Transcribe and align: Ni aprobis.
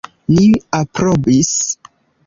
Ni 0.37 0.47
aprobis. 0.79 1.55